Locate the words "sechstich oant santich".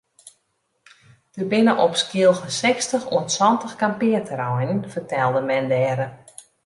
2.59-3.75